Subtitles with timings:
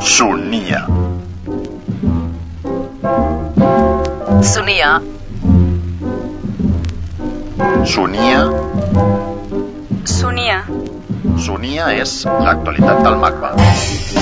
[0.00, 0.86] Sonia.
[4.42, 5.00] Sonia.
[7.84, 8.40] Sonia.
[10.04, 10.58] Sonia.
[11.36, 14.19] Sonia és l'actualitat del MACBA.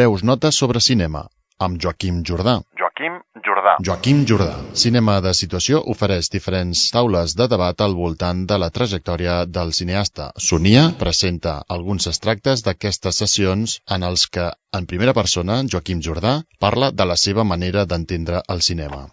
[0.00, 1.26] Breus notes sobre cinema,
[1.60, 2.54] amb Joaquim Jordà.
[2.80, 3.72] Joaquim Jordà.
[3.84, 4.54] Joaquim Jordà.
[4.82, 10.30] Cinema de situació ofereix diferents taules de debat al voltant de la trajectòria del cineasta.
[10.40, 16.90] Sonia presenta alguns extractes d'aquestes sessions en els que, en primera persona, Joaquim Jordà parla
[17.02, 19.04] de la seva manera d'entendre el cinema.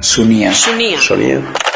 [0.00, 0.56] Sonia.
[0.64, 1.00] Sonia.
[1.10, 1.73] Sonia.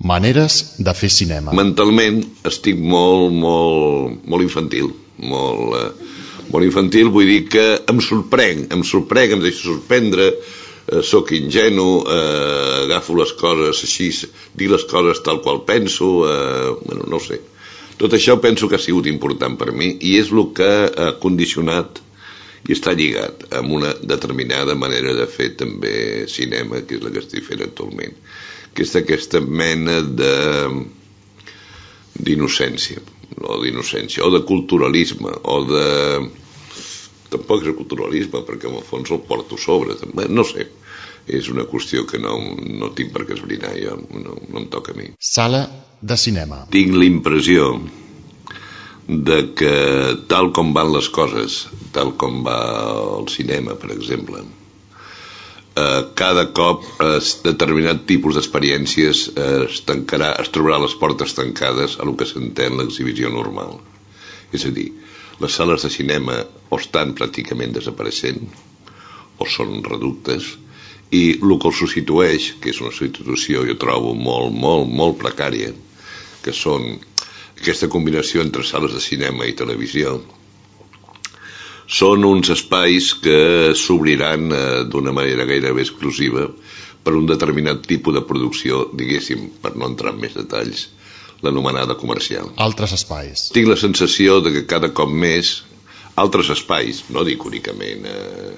[0.00, 1.52] Maneres de fer cinema.
[1.52, 4.88] Mentalment estic molt, molt, molt infantil,
[5.28, 11.02] molt, eh, molt infantil, vull dir que em sorprenc, em sorprenc, em deixo sorprendre, eh,
[11.04, 14.08] sóc ingenu, eh, agafo les coses així,
[14.56, 17.40] dic les coses tal qual penso, eh, bueno, no sé.
[17.98, 22.00] Tot això penso que ha sigut important per mi i és el que ha condicionat
[22.68, 27.20] i està lligat amb una determinada manera de fer també cinema, que és la que
[27.20, 28.16] estic fent actualment,
[28.74, 30.34] que és aquesta mena de
[32.20, 33.00] d'innocència,
[33.40, 35.86] o d'innocència, o de culturalisme, o de...
[37.30, 40.66] Tampoc és culturalisme, perquè en el fons el porto sobre, també, no sé.
[41.30, 42.34] És una qüestió que no,
[42.80, 45.12] no tinc per què esbrinar, jo, no, no em toca a mi.
[45.22, 45.62] Sala
[46.02, 46.64] de cinema.
[46.74, 47.70] Tinc l'impressió
[49.06, 49.74] de que
[50.30, 52.58] tal com van les coses, tal com va
[53.20, 54.42] el cinema, per exemple,
[55.76, 61.98] eh, cada cop es determinat tipus d'experiències eh, es tancarà, es trobarà les portes tancades
[61.98, 63.78] a lo que s'entén l'exhibició normal.
[64.52, 64.90] És a dir,
[65.40, 68.42] les sales de cinema o estan pràcticament desapareixent
[69.40, 70.50] o són reductes
[71.10, 75.72] i el que els substitueix, que és una substitució jo trobo molt, molt, molt precària,
[76.44, 76.92] que són
[77.60, 80.20] aquesta combinació entre sales de cinema i televisió,
[81.90, 83.38] són uns espais que
[83.74, 86.46] s'obriran eh, d'una manera gairebé exclusiva
[87.02, 90.86] per un determinat tipus de producció, diguéssim, per no entrar en més detalls,
[91.42, 92.50] l'anomenada comercial.
[92.60, 93.46] Altres espais.
[93.54, 95.62] Tinc la sensació de que cada cop més
[96.20, 98.52] altres espais, no dic únicament, eh,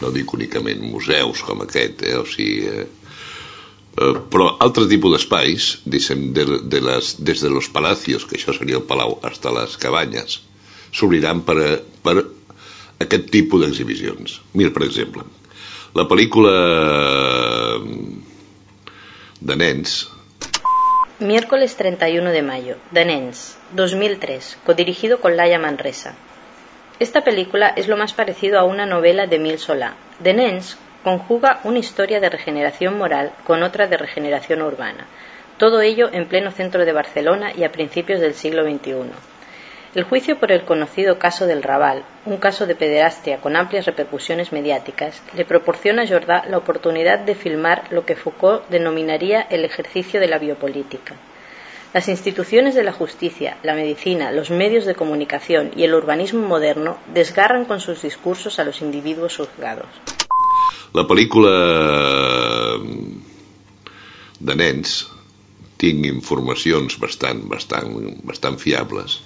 [0.00, 2.86] no dic únicament museus com aquest, eh, o sigui, eh,
[3.98, 8.54] eh, però altre tipus d'espais, diguéssim, de, de les, des de los palacios, que això
[8.56, 10.38] seria el palau, hasta les cabanyes,
[10.94, 12.16] s'obriran per, a- per
[13.00, 14.40] aquest tipus d'exhibicions.
[14.54, 15.24] Mira, per exemple,
[15.94, 16.54] la pel·lícula
[19.40, 20.06] de nens,
[21.18, 26.14] Miércoles 31 de mayo, de Nens, 2003, codirigido con Laia Manresa.
[27.00, 29.94] Esta película es lo más parecido a una novela de Emile Solá.
[30.18, 35.06] De Nens conjuga una historia de regeneración moral con otra de regeneración urbana.
[35.56, 39.35] Todo ello en pleno centro de Barcelona y a principios del siglo XXI.
[39.96, 44.52] El juicio por el conocido caso del Raval, un caso de pederastia con amplias repercusiones
[44.52, 50.20] mediáticas, le proporciona a Jordà la oportunidad de filmar lo que Foucault denominaría el ejercicio
[50.20, 51.14] de la biopolítica.
[51.94, 56.98] Las instituciones de la justicia, la medicina, los medios de comunicación y el urbanismo moderno
[57.14, 59.88] desgarran con sus discursos a los individuos juzgados.
[60.92, 61.54] la pel·lícula
[64.40, 65.08] de nens,
[65.80, 69.22] tinc informacions bastant, bastant, bastant fiables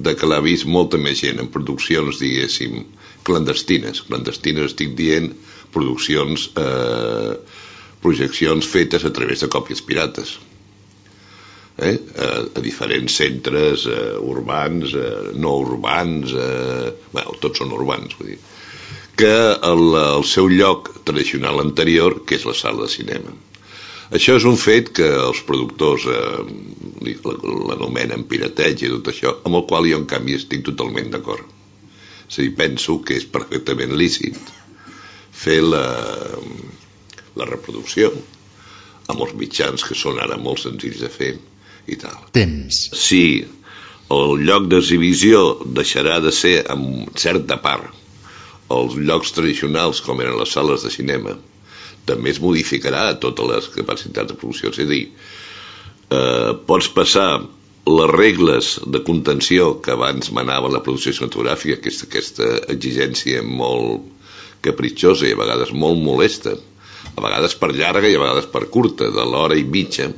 [0.00, 2.84] de que l'ha vist molta més gent en produccions, diguéssim,
[3.26, 4.02] clandestines.
[4.08, 5.32] Clandestines estic dient
[5.74, 7.34] produccions, eh,
[8.00, 10.38] projeccions fetes a través de còpies pirates.
[11.80, 11.96] Eh?
[11.96, 18.34] A, a diferents centres eh, urbans, eh, no urbans, eh, bueno, tots són urbans, vull
[18.34, 18.40] dir,
[19.20, 19.36] que
[19.68, 23.36] el, el seu lloc tradicional anterior, que és la sala de cinema.
[24.16, 27.14] Això és un fet que els productors eh,
[27.70, 31.46] l'anomenen pirateig i tot això, amb el qual jo en canvi estic totalment d'acord.
[32.26, 34.38] És a dir, penso que és perfectament lícit
[35.40, 35.84] fer la,
[37.38, 38.10] la reproducció
[39.10, 41.32] amb els mitjans que són ara molt senzills de fer
[41.90, 42.18] i tal.
[42.34, 42.82] Temps.
[42.98, 43.22] Si
[44.10, 45.42] el lloc d'exhibició
[45.78, 47.94] deixarà de ser en certa part
[48.70, 51.34] els llocs tradicionals com eren les sales de cinema,
[52.08, 54.70] també es modificarà totes les capacitats de producció.
[54.70, 55.02] És a dir,
[56.10, 57.30] eh, pots passar
[57.90, 64.04] les regles de contenció que abans manava la producció cinematogràfica, aquesta, aquesta exigència molt
[64.60, 66.52] capritxosa i a vegades molt molesta,
[67.16, 70.10] a vegades per llarga i a vegades per curta, de l'hora i mitja,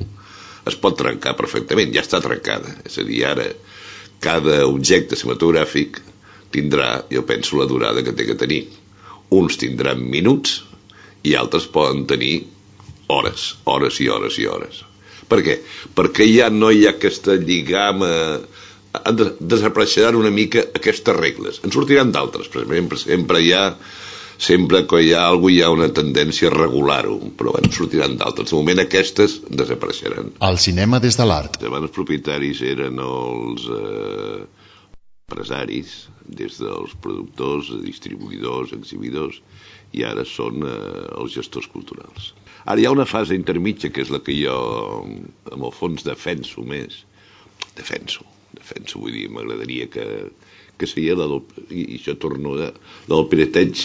[0.67, 2.75] es pot trencar perfectament, ja està trencada.
[2.87, 3.47] És a dir, ara
[4.23, 5.99] cada objecte cinematogràfic
[6.53, 8.61] tindrà, jo penso, la durada que té que tenir.
[9.33, 10.61] Uns tindran minuts
[11.23, 12.35] i altres poden tenir
[13.13, 14.83] hores, hores i hores i hores.
[15.29, 15.59] Per què?
[15.95, 18.11] Perquè ja no hi ha aquesta lligama
[18.93, 21.61] desapareixeran una mica aquestes regles.
[21.65, 23.67] En sortiran d'altres, però sempre, sempre hi ha
[24.43, 28.51] sempre que hi ha alguna hi ha una tendència a regular-ho, però en sortiran d'altres.
[28.51, 30.33] De moment aquestes desapareixeran.
[30.49, 31.61] El cinema des de l'art.
[31.63, 34.41] Abans els propietaris eren els eh,
[35.29, 35.93] empresaris,
[36.27, 39.41] des dels productors, distribuïdors, exhibidors,
[39.93, 40.75] i ara són eh,
[41.19, 42.31] els gestors culturals.
[42.63, 44.55] Ara hi ha una fase intermitja que és la que jo,
[45.51, 47.01] en el fons, defenso més.
[47.77, 48.25] Defenso,
[48.55, 50.05] defenso, vull dir, m'agradaria que,
[50.77, 51.43] que seria la del,
[51.73, 52.71] i això torno a,
[53.09, 53.83] la del pirateig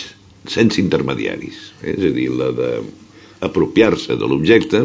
[0.49, 1.96] sense intermediaris, eh?
[1.96, 4.84] és a dir, la d'apropiar-se de l'objecte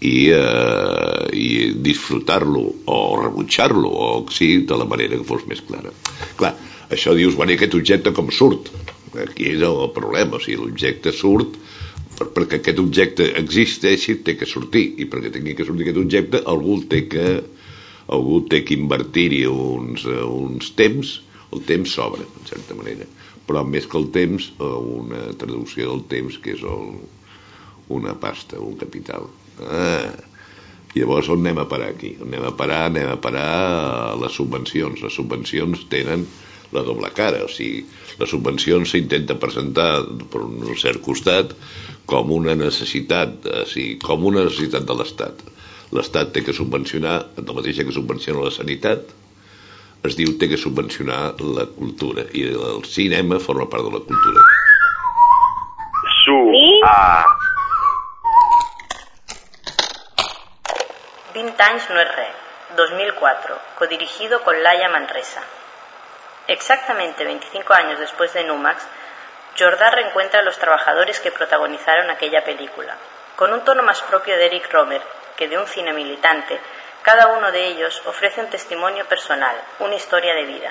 [0.00, 1.48] i, eh, i
[1.82, 5.94] disfrutar-lo o rebutjar-lo o sí, de la manera que fos més clara.
[6.36, 6.52] Clar,
[6.92, 8.70] això dius, bueno, aquest objecte com surt?
[9.14, 11.56] Aquí és el problema, o sigui, l'objecte surt
[12.16, 16.42] per, perquè aquest objecte existeixi té que sortir i perquè tingui que sortir aquest objecte
[16.52, 17.26] algú té que
[18.16, 21.16] algú té que invertir-hi uns, uns temps
[21.54, 23.06] el temps sobra, en certa manera
[23.46, 26.96] però més que el temps una traducció del temps que és el,
[27.94, 29.28] una pasta, un capital
[29.62, 30.10] ah,
[30.96, 32.14] llavors on anem a parar aquí?
[32.20, 32.86] On anem a parar?
[32.88, 36.26] Anem a parar les subvencions les subvencions tenen
[36.74, 37.84] la doble cara, o sigui,
[38.20, 39.90] les subvencions s'intenta presentar
[40.32, 41.52] per un cert costat
[42.10, 45.44] com una necessitat, o sigui, com una necessitat de l'Estat.
[45.94, 49.12] L'Estat té que subvencionar, el mateix que subvenciona la sanitat,
[50.06, 54.42] es diu té que subvencionar la cultura i el cinema forma part de la cultura.
[56.22, 56.38] Su
[56.86, 56.96] a
[61.36, 62.42] 20 anys no és res.
[62.76, 65.42] 2004, codirigido con Laia Manresa.
[66.48, 68.82] Exactamente 25 años después de Numax,
[69.58, 72.94] Jordá reencuentra a los trabajadores que protagonizaron aquella película.
[73.36, 75.02] Con un tono más propio de Eric Romer
[75.36, 76.58] que de un cine militante,
[77.02, 80.70] cada uno de ellos ofrece un testimonio personal, una historia de vida.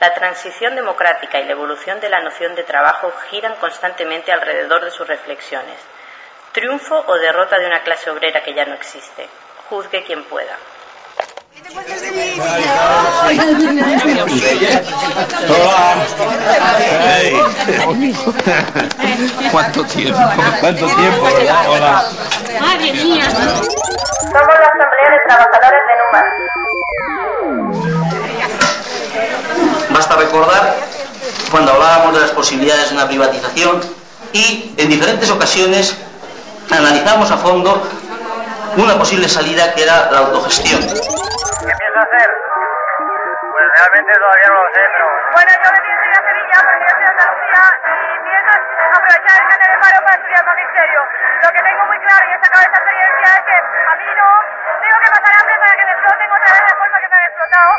[0.00, 4.90] La transición democrática y la evolución de la noción de trabajo giran constantemente alrededor de
[4.90, 5.76] sus reflexiones.
[6.52, 9.28] Triunfo o derrota de una clase obrera que ya no existe.
[9.68, 10.56] Juzgue quien pueda.
[19.50, 20.20] ¿Cuánto tiempo?
[20.60, 21.28] ¿Cuánto tiempo?
[21.68, 22.04] Hola.
[22.60, 23.30] Madre mía.
[23.30, 23.54] Somos
[24.32, 26.26] la Asamblea de Trabajadores de Numax.
[29.90, 30.76] Basta recordar
[31.50, 33.80] cuando hablábamos de las posibilidades de una privatización
[34.32, 35.96] y en diferentes ocasiones
[36.70, 37.82] analizamos a fondo
[38.76, 40.80] una posible salida que era la autogestión.
[42.08, 42.30] ¿Qué pienso hacer?
[43.52, 44.80] Pues realmente todavía no lo sé.
[45.32, 48.52] Bueno, yo me pienso ir a Sevilla porque yo soy Andalucía y pienso
[48.96, 51.00] aprovechar el cambio de paro para estudiar magisterio.
[51.42, 54.28] Lo que tengo muy claro y he sacado esta experiencia es que a mí no
[54.80, 57.24] tengo que pasar hambre para que me exploten otra vez la forma que me han
[57.28, 57.70] explotado.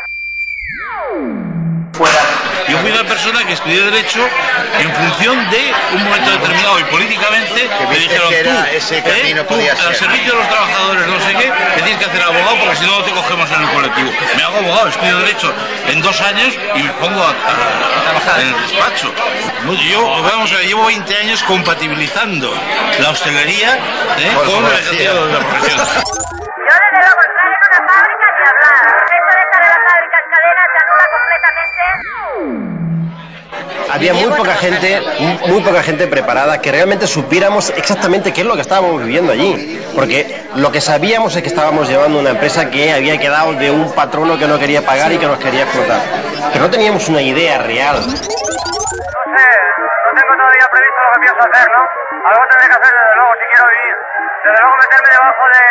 [2.70, 4.20] Yo fui una persona que estudió Derecho
[4.78, 9.44] en función de un momento determinado y políticamente me dijeron que tú, ese camino ¿eh?
[9.44, 12.22] tú, podía al ser, servicio de los trabajadores, no sé qué, te tienes que hacer
[12.22, 14.10] abogado porque si no no te cogemos en el colectivo.
[14.36, 15.52] Me hago abogado, estudio Derecho
[15.88, 19.12] en dos años y me pongo a, a- trabajar en el despacho.
[19.64, 22.54] No, Yo, vamos a ver, llevo 20 años compatibilizando
[23.00, 23.74] la hostelería
[24.18, 24.30] ¿eh?
[24.34, 25.86] Con de la profesión.
[34.00, 34.98] había muy poca gente,
[35.46, 39.78] muy poca gente preparada que realmente supiéramos exactamente qué es lo que estábamos viviendo allí.
[39.94, 43.92] Porque lo que sabíamos es que estábamos llevando una empresa que había quedado de un
[43.92, 46.00] patrono que no quería pagar y que nos quería explotar.
[46.52, 47.96] Pero no teníamos una idea real.
[47.96, 51.82] No sé, no tengo todavía previsto lo que pienso hacer, ¿no?
[52.24, 53.96] Algo tendré que hacer desde luego si quiero vivir.
[54.44, 55.62] Desde luego meterme debajo de...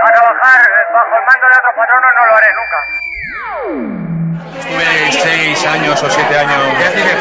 [0.00, 0.60] a trabajar
[0.94, 4.07] bajo el mando de otros patronos no lo haré nunca.
[4.58, 6.58] Estuve seis años o siete años,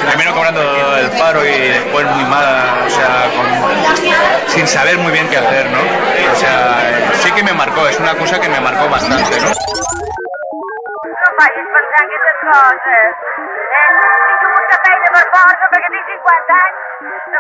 [0.08, 5.28] primero cobrando el paro y después muy mal, o sea, con- sin saber muy bien
[5.30, 5.80] qué hacer, ¿no?
[5.80, 9.52] O sea, sí que me marcó, es una cosa que me marcó bastante, ¿no?
[11.38, 13.18] No vagis pensant aquestes coses.
[13.80, 13.90] Eh?
[14.42, 16.80] Tinc molta feina per força perquè tinc 50 anys,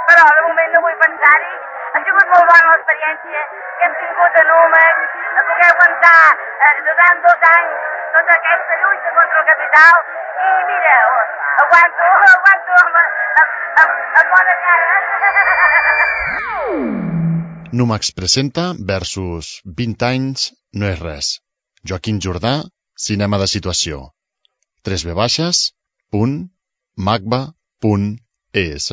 [0.09, 1.55] però de moment no vull pensar-hi.
[1.95, 3.41] Ha sigut molt bona l'experiència
[3.79, 5.01] que hem tingut a Númec,
[5.41, 6.21] a poder aguantar
[6.67, 7.89] eh, durant dos anys
[8.19, 9.95] tota aquesta lluita contra el capital
[10.45, 10.95] i mira,
[11.65, 13.01] aguanto, aguanto amb,
[13.41, 13.51] amb,
[13.81, 14.85] amb, amb bona cara.
[17.81, 21.35] Numax presenta versus 20 anys no és res.
[21.87, 22.59] Joaquim Jordà,
[22.97, 24.01] cinema de situació.
[24.87, 25.61] 3 v baixes,
[26.13, 26.37] punt,
[27.09, 27.41] magba,
[27.83, 28.09] punt,
[28.53, 28.91] es.